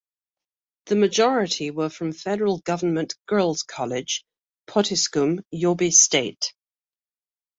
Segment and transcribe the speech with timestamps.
[0.87, 4.25] The majority were from Federal Government Girls' College,
[4.65, 6.53] Potiskum, Yobe State.